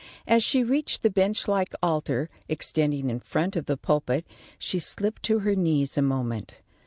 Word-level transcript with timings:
As 0.25 0.43
she 0.43 0.63
reached 0.63 1.03
the 1.03 1.11
bench 1.11 1.47
like 1.47 1.75
altar, 1.83 2.31
extending 2.49 3.11
in 3.11 3.19
front 3.19 3.55
of 3.55 3.67
the 3.67 3.77
pulpit, 3.77 4.25
she 4.57 4.79
slipped 4.79 5.21
to 5.25 5.41
her 5.45 5.55
knees 5.55 5.95
a 5.95 6.01
moment. 6.01 6.57